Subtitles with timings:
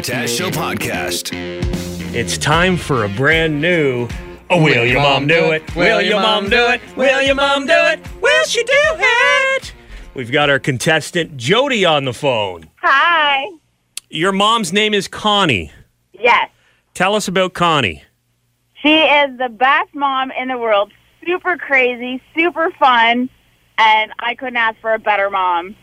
[0.00, 1.30] the Taz Show podcast.
[2.14, 4.08] It's time for a brand new.
[4.48, 5.76] Oh, will your mom do it?
[5.76, 6.80] Will your mom do it?
[6.96, 8.00] Will your mom do it?
[8.22, 9.74] Will she do it?
[10.14, 12.70] We've got our contestant Jody on the phone.
[12.76, 13.46] Hi.
[14.08, 15.70] Your mom's name is Connie.
[16.14, 16.48] Yes.
[16.94, 18.02] Tell us about Connie.
[18.82, 20.92] She is the best mom in the world.
[21.26, 23.28] Super crazy, super fun,
[23.76, 25.76] and I couldn't ask for a better mom.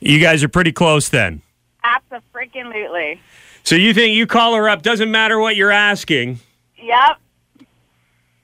[0.00, 1.40] You guys are pretty close then.
[1.86, 3.20] Absolutely.
[3.66, 6.38] So you think you call her up, doesn't matter what you're asking,
[6.80, 7.16] Yep.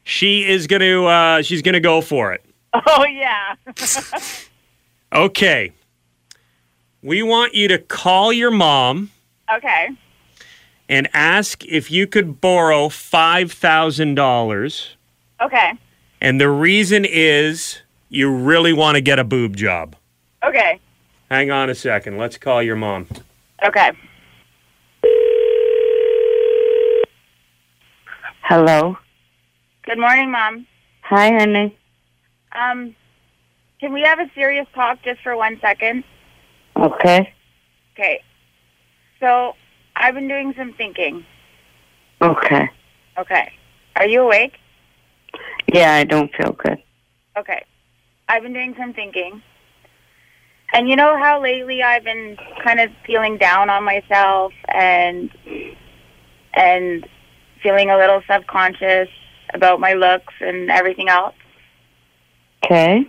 [0.03, 2.45] she is going to uh she's going to go for it.
[2.75, 3.55] Oh yeah.
[5.13, 5.71] Okay.
[7.03, 9.11] We want you to call your mom
[9.53, 9.91] okay.
[10.89, 14.89] and ask if you could borrow $5,000.
[15.43, 15.73] Okay.
[16.23, 19.97] And the reason is you really want to get a boob job.
[20.43, 20.81] Okay.
[21.31, 22.17] Hang on a second.
[22.17, 23.07] Let's call your mom.
[23.63, 23.91] Okay.
[28.55, 28.99] Hello.
[29.85, 30.67] Good morning, mom.
[31.05, 31.75] Hi, honey.
[32.55, 32.95] Um,
[33.81, 36.05] can we have a serious talk just for one second?
[36.77, 37.33] Okay.
[37.95, 38.21] Okay.
[39.21, 39.55] So,
[39.97, 41.25] I've been doing some thinking.
[42.21, 42.69] Okay.
[43.17, 43.53] Okay.
[43.97, 44.59] Are you awake?
[45.73, 46.77] Yeah, I don't feel good.
[47.39, 47.65] Okay.
[48.29, 49.41] I've been doing some thinking.
[50.75, 55.31] And you know how lately I've been kind of feeling down on myself and
[56.53, 57.09] and
[57.63, 59.09] feeling a little subconscious
[59.55, 61.35] about my looks and everything else.
[62.65, 63.09] Okay.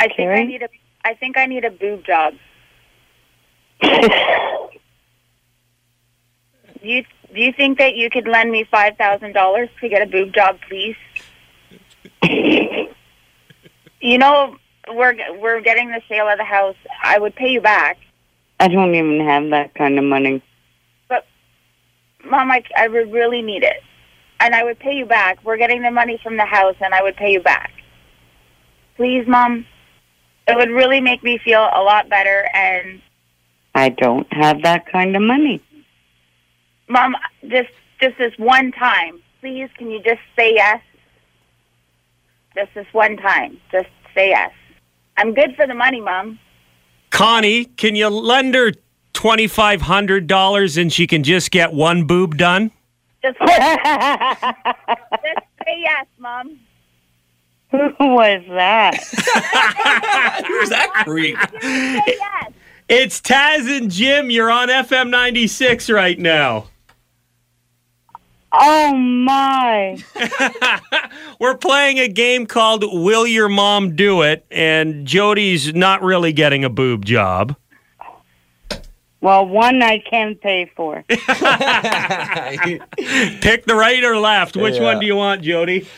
[0.00, 0.68] I think I need a
[1.04, 2.34] I think I need a boob job.
[3.82, 3.90] Do
[6.82, 10.06] you do you think that you could lend me five thousand dollars to get a
[10.06, 10.96] boob job, please?
[14.00, 14.56] you know,
[14.88, 16.76] we're we're getting the sale of the house.
[17.02, 17.98] I would pay you back,
[18.60, 20.42] I don't even have that kind of money.
[22.24, 22.50] Mom.
[22.50, 23.82] I I would really need it,
[24.40, 25.38] and I would pay you back.
[25.44, 27.72] We're getting the money from the house, and I would pay you back.
[28.96, 29.66] Please, Mom.
[30.46, 32.48] It would really make me feel a lot better.
[32.54, 33.00] And
[33.74, 35.62] I don't have that kind of money.
[36.88, 37.16] Mom,
[37.48, 37.70] just
[38.00, 39.70] just this one time, please.
[39.78, 40.82] Can you just say yes?
[42.54, 43.58] Just this one time.
[43.72, 44.52] Just say yes.
[45.16, 46.38] I'm good for the money, Mom.
[47.10, 48.72] Connie, can you lend her
[49.24, 52.70] $2,500 and she can just get one boob done?
[53.22, 53.48] Just, just
[55.64, 56.60] say yes, Mom.
[57.70, 58.96] Who was that?
[60.46, 61.38] Who's that creep?
[61.62, 62.52] Say yes.
[62.86, 64.30] It's Taz and Jim.
[64.30, 66.66] You're on FM 96 right now.
[68.52, 69.96] Oh my.
[71.40, 74.44] We're playing a game called Will Your Mom Do It?
[74.50, 77.56] And Jody's not really getting a boob job.
[79.24, 81.02] Well, one I can pay for.
[81.08, 81.18] Pick
[83.64, 84.54] the right or left.
[84.54, 84.82] Which Yeah.
[84.82, 85.88] one do you want, Jody?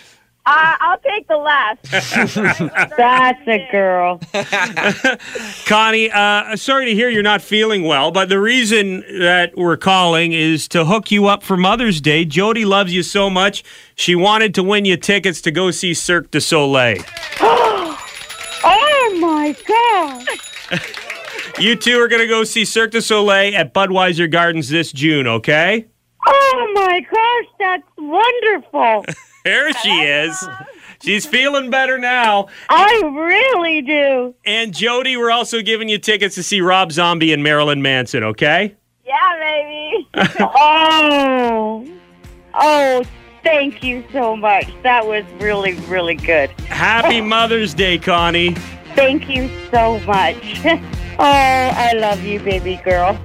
[0.48, 1.82] Uh, I'll take the last.
[2.96, 4.20] That's a girl.
[5.66, 10.32] Connie, uh, sorry to hear you're not feeling well, but the reason that we're calling
[10.32, 12.24] is to hook you up for Mother's Day.
[12.24, 13.64] Jody loves you so much,
[13.96, 17.02] she wanted to win you tickets to go see Cirque du Soleil.
[18.68, 20.24] Oh my god.
[21.58, 25.26] You two are going to go see Cirque du Soleil at Budweiser Gardens this June,
[25.26, 25.86] okay?
[26.26, 29.04] Oh my gosh, that's wonderful.
[29.44, 30.44] There she is.
[31.04, 32.48] She's feeling better now.
[32.68, 34.34] I really do.
[34.44, 38.74] And Jody, we're also giving you tickets to see Rob Zombie and Marilyn Manson, okay?
[39.04, 40.08] yeah, baby.
[40.40, 41.86] Oh.
[42.54, 43.04] Oh,
[43.44, 44.66] thank you so much.
[44.82, 46.50] That was really, really good.
[46.62, 48.54] Happy Mother's Day, Connie.
[48.96, 50.36] Thank you so much.
[51.18, 53.18] Oh, I love you, baby girl.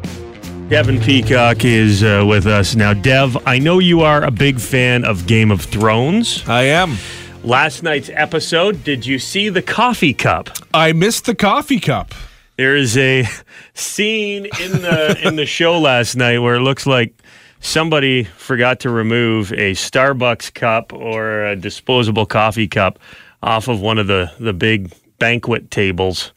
[0.69, 2.93] Devin Peacock is uh, with us now.
[2.93, 6.47] Dev, I know you are a big fan of Game of Thrones.
[6.47, 6.95] I am.
[7.43, 10.49] Last night's episode, did you see the coffee cup?
[10.73, 12.13] I missed the coffee cup.
[12.55, 13.27] There is a
[13.73, 17.13] scene in the in the show last night where it looks like
[17.59, 22.99] somebody forgot to remove a Starbucks cup or a disposable coffee cup
[23.43, 26.31] off of one of the the big banquet tables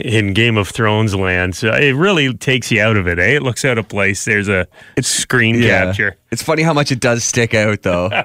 [0.04, 1.56] in Game of Thrones land.
[1.56, 3.36] So it really takes you out of it, eh?
[3.36, 4.24] It looks out of place.
[4.24, 4.66] There's a
[4.96, 6.16] it's, screen capture.
[6.30, 8.10] It's funny how much it does stick out, though.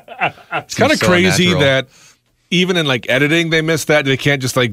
[0.52, 1.90] It's kind of crazy that
[2.50, 4.06] even in like editing, they miss that.
[4.06, 4.72] They can't just like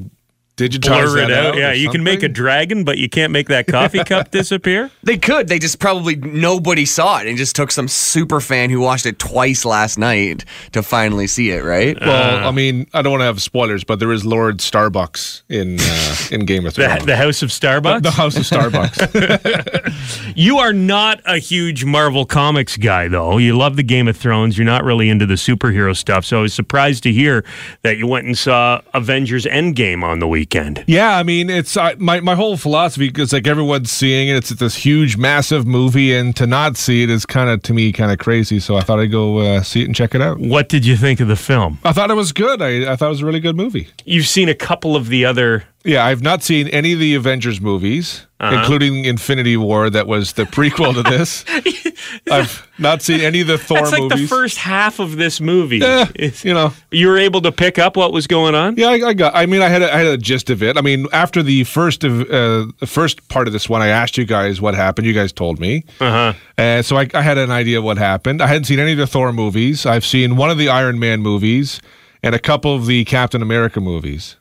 [0.55, 1.45] Digitize blur it that out.
[1.53, 1.57] out.
[1.57, 4.91] Yeah, or you can make a dragon, but you can't make that coffee cup disappear.
[5.01, 5.47] They could.
[5.47, 9.17] They just probably nobody saw it and just took some super fan who watched it
[9.17, 11.97] twice last night to finally see it, right?
[11.99, 15.77] Well, I mean, I don't want to have spoilers, but there is Lord Starbucks in
[15.79, 17.03] uh, in Game of Thrones.
[17.05, 18.03] the House of Starbucks.
[18.03, 19.89] The House of Starbucks.
[20.35, 23.37] You are not a huge Marvel Comics guy, though.
[23.37, 24.57] You love the Game of Thrones.
[24.57, 26.25] You're not really into the superhero stuff.
[26.25, 27.45] So I was surprised to hear
[27.83, 30.42] that you went and saw Avengers Endgame on the weekend.
[30.87, 34.35] Yeah, I mean, it's I, my my whole philosophy because like everyone's seeing it.
[34.35, 37.91] It's this huge, massive movie, and to not see it is kind of to me
[37.91, 38.59] kind of crazy.
[38.59, 40.39] So I thought I'd go uh, see it and check it out.
[40.39, 41.79] What did you think of the film?
[41.83, 42.61] I thought it was good.
[42.61, 43.87] I, I thought it was a really good movie.
[44.05, 45.63] You've seen a couple of the other.
[45.85, 48.55] Yeah, I've not seen any of the Avengers movies, Uh-huh.
[48.57, 51.43] including Infinity War, that was the prequel to this.
[52.31, 54.21] I've not seen any of the Thor That's like movies.
[54.21, 55.79] the first half of this movie.
[55.79, 58.75] Yeah, you know, you were able to pick up what was going on.
[58.77, 59.35] yeah, I, I got.
[59.35, 60.77] I mean, I had a, I had a gist of it.
[60.77, 64.17] I mean, after the first of uh, the first part of this one, I asked
[64.17, 65.05] you guys what happened.
[65.07, 66.33] You guys told me, Uh huh.
[66.57, 68.41] uh, so I, I had an idea what happened.
[68.41, 69.85] I hadn't seen any of the Thor movies.
[69.85, 71.81] I've seen one of the Iron Man movies
[72.21, 74.37] and a couple of the Captain America movies.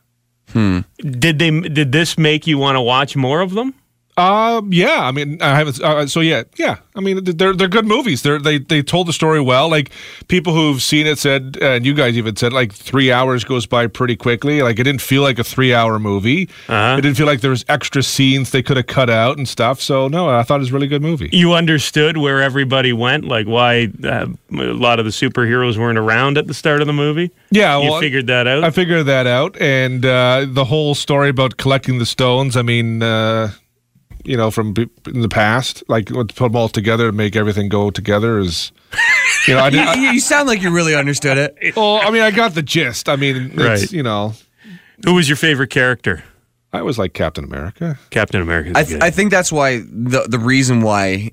[0.53, 0.81] Hmm.
[0.99, 1.51] Did they?
[1.51, 3.75] Did this make you want to watch more of them?
[4.17, 5.81] Um, yeah, I mean, I haven't.
[5.81, 6.77] Uh, so yeah, yeah.
[6.95, 8.21] I mean, they're they're good movies.
[8.21, 9.71] They're they they told the story well.
[9.71, 9.91] Like
[10.29, 13.65] people who've seen it said, uh, and you guys even said, like three hours goes
[13.65, 14.61] by pretty quickly.
[14.61, 16.51] Like it didn't feel like a three hour movie.
[16.69, 16.97] Uh-huh.
[16.99, 19.81] It didn't feel like there was extra scenes they could have cut out and stuff.
[19.81, 21.31] So no, I thought it was a really good movie.
[21.33, 26.37] You understood where everybody went, like why uh, a lot of the superheroes weren't around
[26.37, 27.31] at the start of the movie.
[27.51, 28.63] Yeah, You figured that out.
[28.63, 32.59] I figured that out, and uh, the whole story about collecting the stones.
[32.59, 33.53] I mean, uh,
[34.25, 34.75] you know, from
[35.07, 38.73] in the past, like to put them all together and make everything go together is,
[39.49, 40.01] you know, I didn't.
[40.01, 41.57] you, you sound like you really understood it.
[41.77, 43.09] Well, I mean, I got the gist.
[43.09, 43.93] I mean, it's, Right.
[43.93, 44.35] you know,
[45.05, 46.23] Who was your favorite character?
[46.73, 47.99] I was like Captain America.
[48.11, 48.73] Captain America.
[48.75, 51.31] I, th- I think that's why the the reason why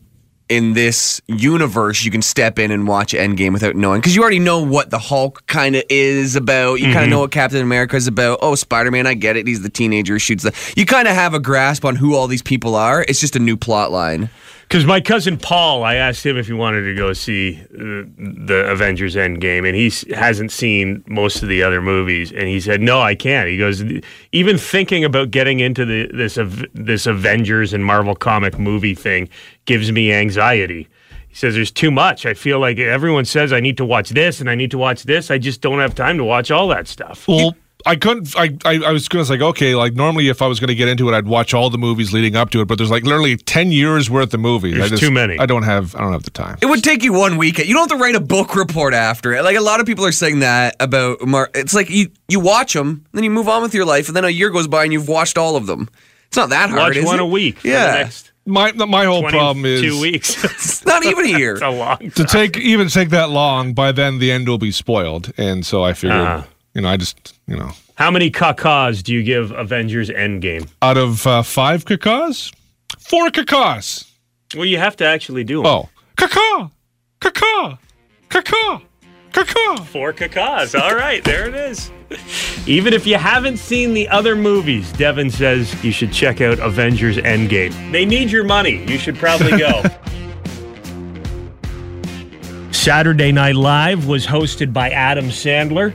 [0.50, 4.40] in this universe you can step in and watch Endgame without knowing because you already
[4.40, 6.76] know what the Hulk kind of is about.
[6.76, 7.12] You kind of mm-hmm.
[7.12, 8.40] know what Captain America is about.
[8.42, 9.48] Oh, Spider Man, I get it.
[9.48, 10.54] He's the teenager who shoots the.
[10.76, 13.06] You kind of have a grasp on who all these people are.
[13.08, 14.30] It's just a new plot line.
[14.70, 18.68] Because my cousin Paul, I asked him if he wanted to go see uh, the
[18.70, 23.02] Avengers Endgame, and he hasn't seen most of the other movies, and he said, "No,
[23.02, 23.84] I can't." He goes,
[24.32, 26.38] "Even thinking about getting into the, this
[26.76, 29.28] this Avengers and Marvel comic movie thing
[29.66, 30.88] gives me anxiety."
[31.30, 32.28] He says, "There's too much.
[32.28, 35.02] I feel like everyone says I need to watch this and I need to watch
[35.02, 35.32] this.
[35.32, 38.36] I just don't have time to watch all that stuff." Well, I couldn't.
[38.38, 40.76] I, I, I was going to like, okay, like normally if I was going to
[40.76, 42.68] get into it, I'd watch all the movies leading up to it.
[42.68, 44.74] But there's like literally ten years worth of movies.
[44.76, 45.40] There's I just, too many.
[45.40, 45.96] I don't have.
[45.96, 46.58] I don't have the time.
[46.62, 47.68] It would take you one weekend.
[47.70, 49.44] You don't have to write a book report after it.
[49.44, 51.50] Like a lot of people are saying that about Mar.
[51.56, 54.26] It's like you you watch them, then you move on with your life, and then
[54.26, 55.90] a year goes by and you've watched all of them.
[56.28, 56.80] It's not that hard.
[56.82, 57.24] watch is one it?
[57.24, 57.60] a week.
[57.60, 57.92] For Yeah.
[57.92, 60.36] the next My my whole problem is two weeks.
[60.44, 61.54] It's not even a year.
[61.54, 62.12] it's a long time.
[62.12, 63.74] to take even take that long.
[63.74, 66.44] By then, the end will be spoiled, and so I figured, Uh-huh.
[66.74, 70.70] You know, I just you know, How many cacaws do you give Avengers Endgame?
[70.82, 72.54] out of uh, five cacas,
[73.00, 74.06] four cacas.
[74.56, 75.66] Well, you have to actually do 'em.
[75.68, 76.72] Oh, caca,
[77.22, 77.78] caca,
[78.30, 78.82] caca,
[79.32, 79.86] caca.
[79.88, 80.76] Four cacaws.
[80.76, 81.92] All right, there it is.
[82.68, 87.18] Even if you haven't seen the other movies, Devin says you should check out Avengers
[87.18, 87.92] Endgame.
[87.92, 88.84] They need your money.
[88.92, 89.84] You should probably go.
[92.72, 95.94] Saturday Night Live was hosted by Adam Sandler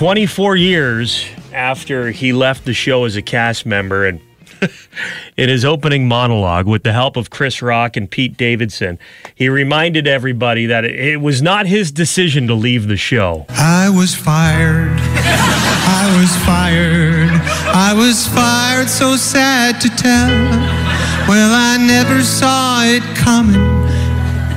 [0.00, 4.18] 24 years after he left the show as a cast member and
[5.36, 8.98] in his opening monologue, with the help of Chris Rock and Pete Davidson,
[9.34, 13.44] he reminded everybody that it, was not his decision to leave the show.
[13.50, 14.96] I was fired.
[14.96, 17.38] I was fired.
[17.68, 20.30] I was fired, so sad to tell.
[21.28, 23.60] Well, I never saw it coming.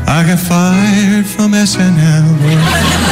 [0.07, 3.02] I got fired from SNL.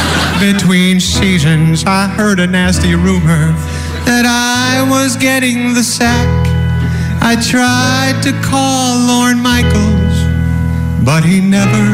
[0.41, 3.53] Between seasons, I heard a nasty rumor
[4.10, 6.27] that I was getting the sack.
[7.21, 10.17] I tried to call Lorne Michaels,
[11.05, 11.86] but he never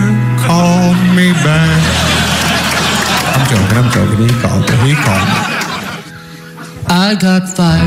[0.47, 1.83] called me back.
[3.35, 4.31] I'm joking, I'm joking.
[4.31, 4.75] He called me.
[4.87, 5.43] He called me.
[6.87, 7.83] I got fired.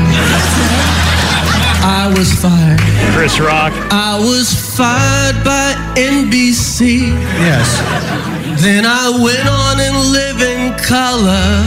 [1.81, 2.79] I was fired.
[3.17, 7.09] Chris Rock, I was fired by NBC.
[7.41, 8.40] Yes.
[8.59, 11.63] Then I went on and live in color.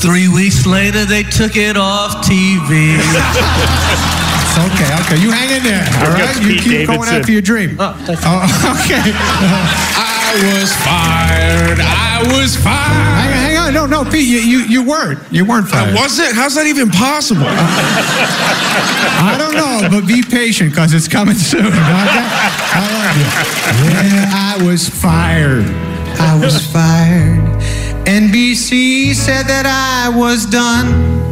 [0.00, 2.96] Three weeks later, they took it off TV.
[2.96, 5.18] It's okay, okay.
[5.22, 5.84] You hang in there.
[6.00, 6.36] all right?
[6.40, 7.20] You Pete keep going Davidson.
[7.20, 7.76] after your dream.
[7.78, 9.02] Oh, oh okay.
[9.04, 11.78] I was fired.
[11.80, 12.92] I was fired.
[12.96, 13.55] Hang, hang on.
[13.70, 15.18] No, no, no, Pete, you, you, you weren't.
[15.32, 15.94] You weren't I fired.
[15.94, 16.34] wasn't?
[16.34, 17.42] How's that even possible?
[17.46, 21.72] I don't know, but be patient because it's coming soon.
[21.72, 23.24] I love you.
[23.90, 25.64] Yeah, I was fired.
[26.18, 27.42] I was fired.
[28.06, 31.24] NBC said that I was done.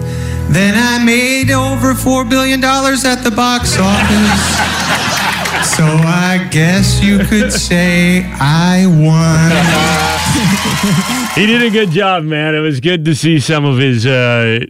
[0.53, 4.85] Then I made over $4 billion at the box office.
[5.76, 9.50] So I guess you could say I won.
[11.35, 12.55] He did a good job, man.
[12.55, 14.61] It was good to see some of his uh,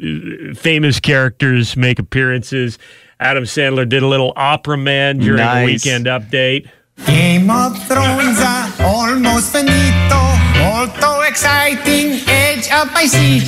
[0.54, 2.78] famous characters make appearances.
[3.20, 6.66] Adam Sandler did a little opera man during the weekend update.
[7.04, 10.20] Game of Thrones are almost finito.
[10.58, 13.42] Molto exciting, edge of my seat.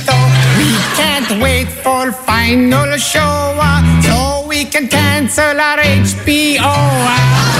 [0.57, 3.19] We can't wait for final show,
[3.57, 7.56] ah, so we can cancel our HBO.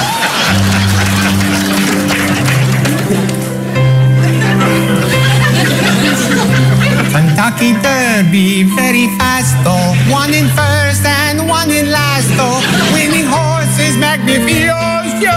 [7.48, 9.96] Kentucky Derby, very fast, oh.
[10.12, 12.60] One in first and one in last, oh.
[12.92, 15.32] Winning horses, magnificioso.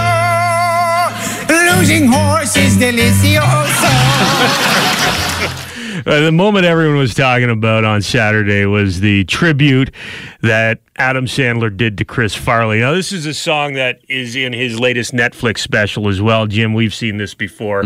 [1.47, 3.91] Losing horses, delicioso.
[6.03, 9.93] Uh, the moment everyone was talking about on Saturday was the tribute
[10.41, 12.79] that Adam Sandler did to Chris Farley.
[12.79, 16.47] Now, this is a song that is in his latest Netflix special as well.
[16.47, 17.83] Jim, we've seen this before.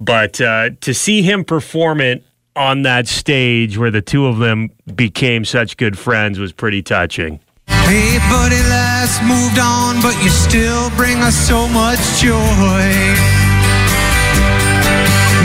[0.00, 4.70] But uh, to see him perform it on that stage where the two of them
[4.94, 7.40] became such good friends was pretty touching.
[7.66, 12.84] Hey, buddy, last moved on, but you still bring us so much joy.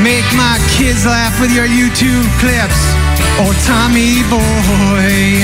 [0.03, 2.81] Make my kids laugh with your YouTube clips.
[3.39, 5.43] Oh, Tommy boy.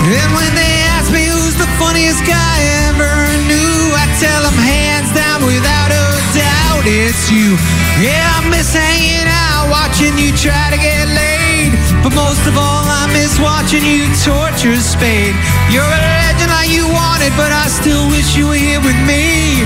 [0.00, 3.12] And when they ask me who's the funniest guy I ever
[3.46, 7.54] knew, I tell them hands down without a doubt it's you.
[8.00, 9.39] Yeah, I miss hanging out,
[9.70, 11.72] watching you try to get laid.
[12.02, 15.38] But most of all, I miss watching you torture Spade.
[15.70, 19.62] You're a legend like you wanted, but I still wish you were here with me.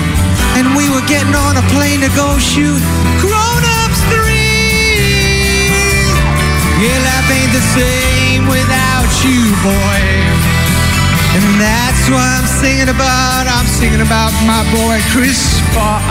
[0.55, 2.79] And we were getting on a plane to go shoot
[3.19, 4.21] Grown Ups 3.
[6.79, 9.99] Yeah, life ain't the same without you, boy.
[11.35, 13.49] And that's what I'm singing about.
[13.49, 16.05] I'm singing about my boy Chris Farley.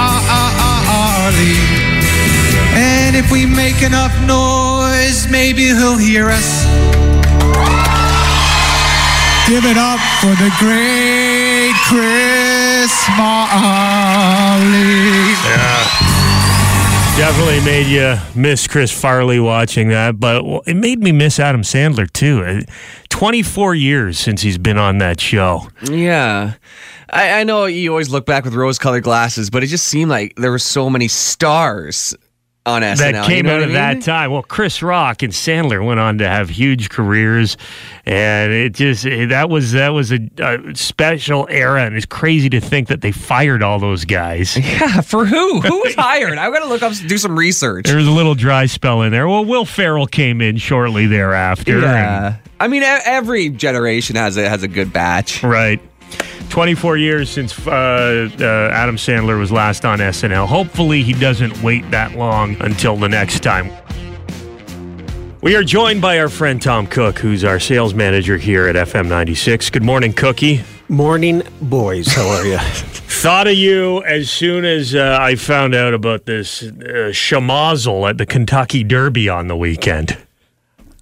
[2.77, 6.65] And if we make enough noise, maybe he'll hear us.
[9.47, 14.65] Give it up for the great Chris Farley.
[15.45, 15.85] Yeah.
[17.17, 22.11] Definitely made you miss Chris Farley watching that, but it made me miss Adam Sandler
[22.13, 22.43] too.
[22.43, 22.63] Uh,
[23.11, 25.69] 24 years since he's been on that show.
[25.83, 26.55] Yeah.
[27.11, 30.11] I, I know you always look back with rose colored glasses, but it just seemed
[30.11, 32.17] like there were so many stars
[32.67, 32.97] on SNL.
[32.99, 33.75] that you came know out of I mean?
[33.75, 34.31] that time.
[34.31, 37.57] Well, Chris Rock and Sandler went on to have huge careers,
[38.07, 42.61] and it just that was that was a, a special era, and it's crazy to
[42.61, 44.57] think that they fired all those guys.
[44.75, 45.61] Yeah, for who?
[45.61, 46.39] Who was hired?
[46.39, 47.87] I gotta look up, do some research.
[47.87, 49.29] There was a little dry spell in there.
[49.29, 51.75] Well, Will Ferrell came in shortly thereafter.
[51.75, 55.43] and- Yeah, I mean, every generation has a has a good batch.
[55.43, 55.81] Right.
[56.51, 60.47] 24 years since uh, uh, Adam Sandler was last on SNL.
[60.47, 63.71] Hopefully, he doesn't wait that long until the next time.
[65.43, 69.09] We are joined by our friend Tom Cook, who's our sales manager here at FM
[69.09, 69.69] 96.
[69.71, 70.63] Good morning, Cookie.
[70.89, 72.07] Morning, boys.
[72.07, 72.59] How are you?
[73.15, 78.19] Thought of you as soon as uh, I found out about this uh, shamazel at
[78.19, 80.17] the Kentucky Derby on the weekend.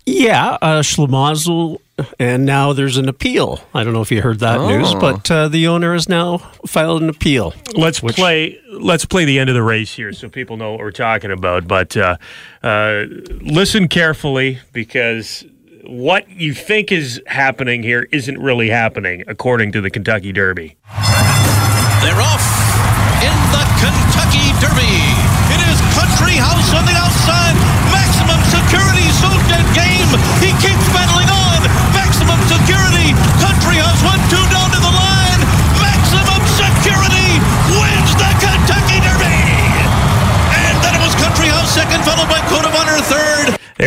[0.06, 1.78] yeah, uh, Schlemazel,
[2.18, 3.60] and now there's an appeal.
[3.74, 5.00] I don't know if you heard that news, Oh.
[5.00, 7.54] but uh, the owner has now filed an appeal.
[7.74, 8.58] Let's play.
[8.70, 11.68] Let's play the end of the race here, so people know what we're talking about.
[11.68, 12.16] But uh,
[12.62, 13.04] uh,
[13.40, 15.44] listen carefully, because
[15.84, 20.76] what you think is happening here isn't really happening, according to the Kentucky Derby.
[22.02, 22.42] They're off
[23.22, 24.91] in the Kentucky Derby.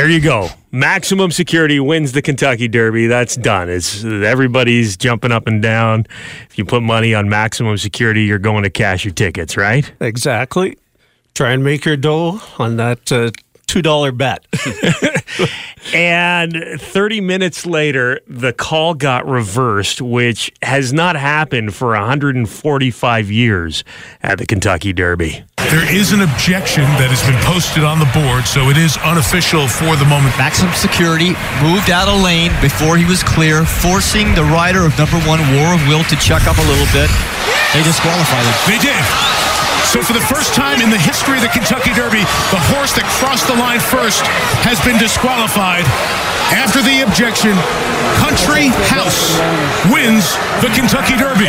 [0.06, 0.50] There you go.
[0.72, 3.08] Maximum security wins the Kentucky Derby.
[3.08, 3.72] That's done.
[3.72, 6.06] It's everybody's jumping up and down.
[6.48, 9.92] If you put money on maximum security, you're going to cash your tickets, right?
[10.00, 10.78] Exactly.
[11.34, 13.32] Try and make your dough on that uh,
[13.76, 14.48] two dollar bet.
[15.94, 23.84] And 30 minutes later, the call got reversed, which has not happened for 145 years
[24.24, 25.44] at the Kentucky Derby.
[25.70, 29.68] There is an objection that has been posted on the board, so it is unofficial
[29.68, 30.34] for the moment.
[30.42, 35.22] Maximum security moved out of lane before he was clear, forcing the rider of number
[35.30, 37.14] one, War of Will, to check up a little bit.
[37.78, 38.56] They disqualified him.
[38.74, 39.45] They did.
[39.96, 42.20] So for the first time in the history of the Kentucky Derby,
[42.52, 44.28] the horse that crossed the line first
[44.68, 45.88] has been disqualified.
[46.52, 47.56] After the objection,
[48.20, 49.40] Country House
[49.88, 51.48] wins the Kentucky Derby.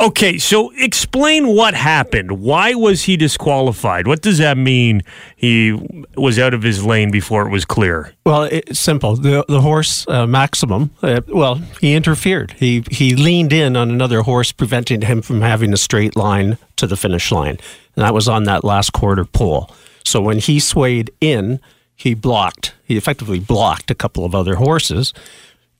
[0.00, 2.40] Okay, so explain what happened.
[2.40, 4.06] Why was he disqualified?
[4.06, 5.02] What does that mean?
[5.36, 5.72] He
[6.16, 8.12] was out of his lane before it was clear.
[8.26, 9.16] Well, it's simple.
[9.16, 10.90] The the horse uh, Maximum.
[11.02, 12.52] Uh, well, he interfered.
[12.52, 16.86] He he leaned in on another horse, preventing him from having a straight line to
[16.86, 17.58] the finish line,
[17.96, 19.70] and that was on that last quarter pole.
[20.04, 21.60] So when he swayed in,
[21.96, 22.74] he blocked.
[22.84, 25.12] He effectively blocked a couple of other horses.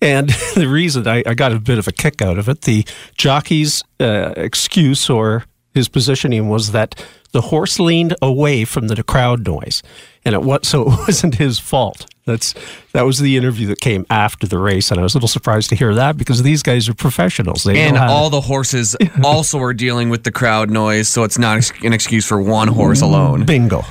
[0.00, 2.86] And the reason I, I got a bit of a kick out of it, the
[3.16, 9.44] jockey's uh, excuse or his positioning was that the horse leaned away from the crowd
[9.46, 9.82] noise,
[10.24, 12.06] and it was so it wasn't his fault.
[12.26, 12.54] That's
[12.92, 15.68] that was the interview that came after the race, and I was a little surprised
[15.70, 17.64] to hear that because these guys are professionals.
[17.64, 21.24] They And how to- all the horses also are dealing with the crowd noise, so
[21.24, 23.44] it's not an excuse for one horse alone.
[23.44, 23.82] bingo.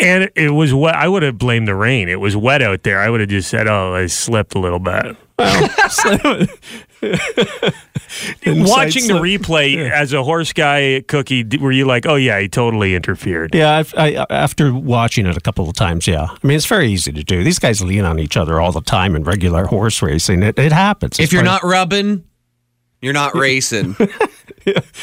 [0.00, 0.94] And it was wet.
[0.94, 2.08] I would have blamed the rain.
[2.08, 3.00] It was wet out there.
[3.00, 5.16] I would have just said, "Oh, I slipped a little bit."
[8.46, 9.22] Watching the slip.
[9.22, 13.54] replay as a horse guy, Cookie, were you like, "Oh yeah, he totally interfered"?
[13.54, 16.28] Yeah, I've, I, after watching it a couple of times, yeah.
[16.30, 17.44] I mean, it's very easy to do.
[17.44, 20.42] These guys lean on each other all the time in regular horse racing.
[20.42, 21.18] It, it happens.
[21.18, 22.24] If It's you're part- not rubbing,
[23.00, 23.96] you're not racing.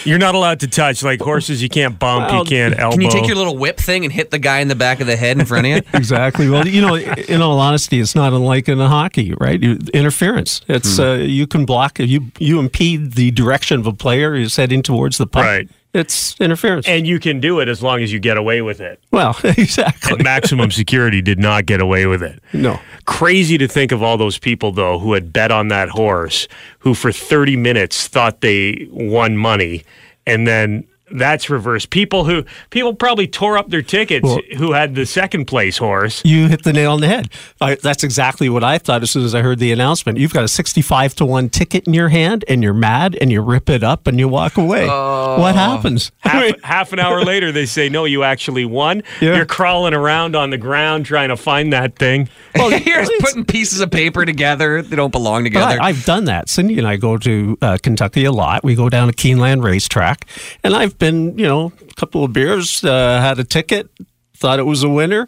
[0.03, 1.63] You're not allowed to touch like horses.
[1.63, 2.29] You can't bump.
[2.29, 2.91] Well, you can't elbow.
[2.97, 5.07] Can you take your little whip thing and hit the guy in the back of
[5.07, 5.81] the head in front of you?
[5.97, 6.47] exactly.
[6.49, 9.59] Well, you know, in all honesty, it's not unlike in a hockey, right?
[9.59, 10.61] You, interference.
[10.67, 11.03] It's Hmm.
[11.03, 15.17] uh, you can block you you impede the direction of a player who's heading towards
[15.17, 15.45] the puck.
[15.45, 15.69] Right.
[15.95, 16.87] It's interference.
[16.87, 18.99] and you can do it as long as you get away with it.
[19.11, 20.13] well, exactly.
[20.15, 22.41] And maximum security did not get away with it.
[22.53, 22.79] No.
[23.05, 26.47] Crazy to think of all those people though who had bet on that horse,
[26.79, 29.83] who for 30 minutes thought they won money,
[30.27, 31.89] and then that's reversed.
[31.91, 36.21] People who people probably tore up their tickets Well- who had the second place horse.
[36.25, 37.29] You hit the nail on the head.
[37.61, 40.17] I, that's exactly what I thought as soon as I heard the announcement.
[40.17, 43.41] You've got a 65 to 1 ticket in your hand and you're mad and you
[43.41, 44.87] rip it up and you walk away.
[44.87, 46.11] what happens?
[46.21, 49.35] Half, half an hour later, they say, "No, you actually won." Yeah.
[49.35, 52.29] You're crawling around on the ground trying to find that thing.
[52.55, 54.81] Well, you're just putting pieces of paper together.
[54.81, 55.81] that don't belong But together.
[55.81, 56.49] I, I've done that.
[56.49, 58.63] Cindy and I go to uh, Kentucky a lot.
[58.63, 60.25] We go down to Keeneland Racetrack,
[60.63, 63.89] and I've been, you know, a couple of beers, uh, had a ticket,
[64.35, 65.27] thought it was a winner,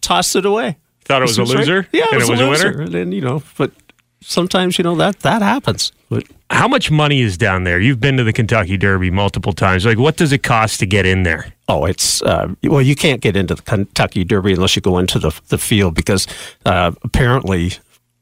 [0.00, 0.76] tossed it away.
[1.04, 1.58] Thought it was a This right.
[1.58, 2.82] loser, Yeah, and it was, a, winner.
[2.82, 3.72] And then, you know, but
[4.20, 5.92] sometimes, you know, that that happens.
[6.08, 7.80] But How much money is down there?
[7.80, 9.86] You've been to the Kentucky Derby multiple times.
[9.86, 11.52] Like, what does it cost to get in there?
[11.68, 15.18] Oh, it's uh, well, you can't get into the Kentucky Derby unless you go into
[15.18, 16.26] the the field because
[16.64, 17.72] uh, apparently,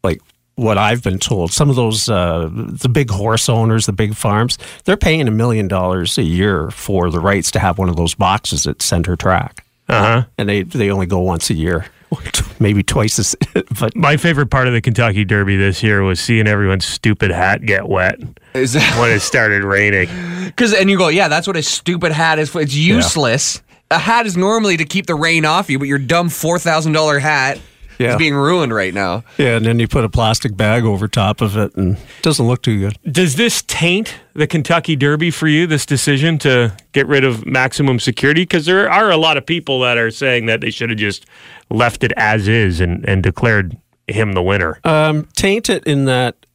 [0.03, 0.21] like
[0.59, 4.59] what I've been told, some of those uh, the big horse owners, the big farms,
[4.85, 8.15] they're paying a million dollars a year for the rights to have one of those
[8.15, 10.25] boxes at center track, Uh huh.
[10.37, 11.87] and they they only go once a year,
[12.61, 13.37] maybe twice as.
[13.81, 17.65] But My favorite part of the Kentucky Derby this year was seeing everyone's stupid hat
[17.65, 18.19] get wet
[18.55, 20.09] Is that when it started raining.
[20.47, 20.75] because?
[20.75, 22.51] And you go, yeah, that's what a stupid hat is.
[22.51, 22.61] for.
[22.61, 23.63] It's useless.
[23.91, 26.93] A hat is normally to keep the rain off you, but your dumb four thousand
[26.93, 27.59] dollar hat
[27.99, 28.11] Yeah.
[28.13, 29.25] is being ruined right now.
[29.39, 32.47] yeah, and then you put a plastic bag over top of it, and it doesn't
[32.47, 32.99] look too good.
[33.11, 35.67] Does this taint the Kentucky Derby for you?
[35.67, 38.43] This decision to get rid of maximum security?
[38.43, 41.27] Because there are a lot of people that are saying that they should have just
[41.71, 44.81] left it as is and, and declared him the winner.
[44.85, 46.47] Um, taint it in that,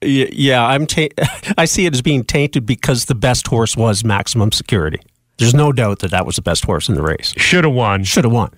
[0.00, 0.86] yeah, I'm.
[0.86, 1.08] Ta-
[1.58, 5.00] I see it as being tainted because the best horse was maximum security.
[5.38, 7.34] There's no doubt that that was the best horse in the race.
[7.36, 8.50] Should have won, Should have won,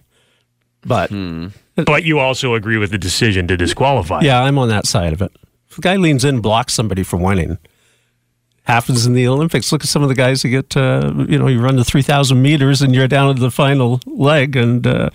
[0.83, 1.11] but
[1.77, 4.21] but you also agree with the decision to disqualify.
[4.23, 5.33] yeah, I'm on that side of it.
[5.77, 7.59] A guy leans in, blocks somebody from winning.
[8.63, 9.73] Happens in the Olympics.
[9.73, 12.41] Look at some of the guys who get, uh, you know, you run the 3,000
[12.41, 15.11] meters and you're down to the final leg and, uh,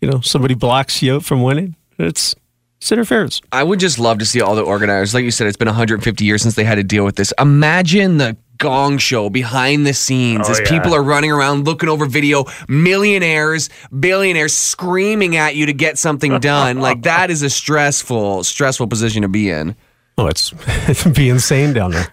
[0.00, 1.76] you know, somebody blocks you out from winning.
[1.98, 2.34] It's,
[2.80, 3.40] it's interference.
[3.52, 5.12] I would just love to see all the organizers.
[5.14, 7.32] Like you said, it's been 150 years since they had to deal with this.
[7.38, 10.68] Imagine the gong show behind the scenes Oh, as yeah.
[10.70, 16.38] people are running around looking over video, millionaires, billionaires screaming at you to get something
[16.40, 16.78] done.
[16.80, 19.76] like that is a stressful, stressful position to be in.
[20.16, 20.52] Oh, it's
[20.88, 22.12] it'd be insane down there.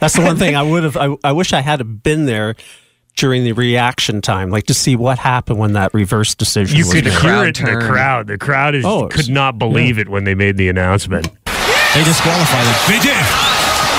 [0.00, 0.96] That's the one thing I would have.
[0.96, 2.54] I, I wish I had been there
[3.18, 6.94] during the reaction time, like to see what happened when that reverse decision You was
[6.94, 7.12] could made.
[7.14, 8.26] hear it in the crowd.
[8.28, 11.24] The crowd is, Oh, could not believe it when they made the announcement.
[11.94, 12.74] They disqualified him.
[12.88, 13.24] They did.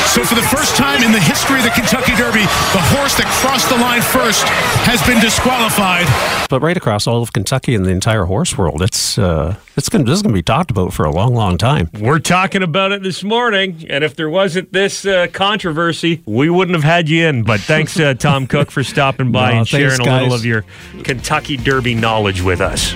[0.09, 3.27] So for the first time in the history of the Kentucky Derby, the horse that
[3.27, 4.43] crossed the line first
[4.89, 6.07] has been disqualified.
[6.49, 10.05] But right across all of Kentucky and the entire horse world, it's uh, it's going
[10.05, 11.91] this is going to be talked about for a long, long time.
[11.99, 16.75] We're talking about it this morning, and if there wasn't this uh, controversy, we wouldn't
[16.75, 17.43] have had you in.
[17.43, 20.43] But thanks, uh, Tom Cook, for stopping by No, and thanks, sharing a little of
[20.43, 20.65] your
[21.03, 22.95] Kentucky Derby knowledge with us.